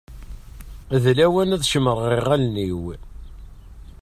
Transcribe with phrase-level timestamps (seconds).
[1.03, 2.83] D lawan ad cemmṛeɣ iɣallen-iw.